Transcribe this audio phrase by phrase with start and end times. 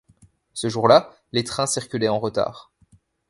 [0.55, 2.71] Ce jour-là, les trains circulaient en retard.